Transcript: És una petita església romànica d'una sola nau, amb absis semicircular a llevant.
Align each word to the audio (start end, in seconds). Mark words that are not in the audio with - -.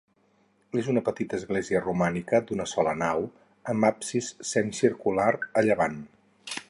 És 0.79 0.87
una 0.93 1.01
petita 1.09 1.37
església 1.41 1.81
romànica 1.83 2.39
d'una 2.51 2.67
sola 2.71 2.95
nau, 3.03 3.27
amb 3.75 3.89
absis 3.91 4.31
semicircular 4.53 5.31
a 5.63 5.69
llevant. 5.69 6.01